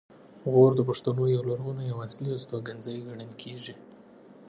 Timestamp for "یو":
1.35-1.41